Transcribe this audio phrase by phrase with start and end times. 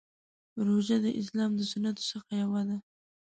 [0.65, 2.77] روژه د اسلام د ستنو څخه یوه ده.